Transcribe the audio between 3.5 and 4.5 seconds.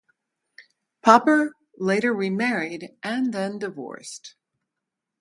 divorced.